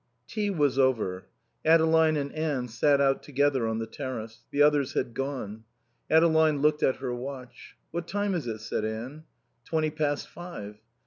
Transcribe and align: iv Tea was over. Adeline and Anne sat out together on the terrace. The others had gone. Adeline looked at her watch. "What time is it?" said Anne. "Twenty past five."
iv 0.21 0.27
Tea 0.33 0.49
was 0.49 0.79
over. 0.79 1.27
Adeline 1.63 2.17
and 2.17 2.33
Anne 2.33 2.67
sat 2.67 2.99
out 2.99 3.21
together 3.21 3.67
on 3.67 3.77
the 3.77 3.85
terrace. 3.85 4.43
The 4.49 4.63
others 4.63 4.93
had 4.93 5.13
gone. 5.13 5.63
Adeline 6.09 6.59
looked 6.59 6.81
at 6.81 6.95
her 6.95 7.13
watch. 7.13 7.75
"What 7.91 8.07
time 8.07 8.33
is 8.33 8.47
it?" 8.47 8.61
said 8.61 8.83
Anne. 8.83 9.25
"Twenty 9.63 9.91
past 9.91 10.27
five." 10.27 10.77